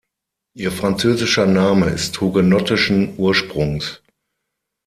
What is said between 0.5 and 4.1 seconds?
Ihr französischer Name ist hugenottischen Ursprungs.